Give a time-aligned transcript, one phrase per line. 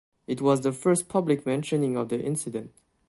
[0.25, 2.71] It was the first public mentioning of the incident.